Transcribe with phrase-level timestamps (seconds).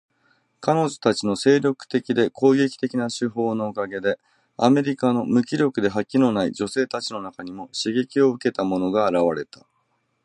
[0.61, 4.19] 彼女たちの精力的で攻撃的な手法のおかげで、
[4.57, 9.63] アメリカの無気力で覇気のない女性たちの中にも刺激を受けた者が現れた。